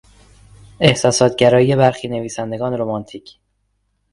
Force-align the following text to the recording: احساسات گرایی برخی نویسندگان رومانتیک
احساسات 0.79 1.35
گرایی 1.35 1.75
برخی 1.75 2.07
نویسندگان 2.07 2.73
رومانتیک 2.77 3.29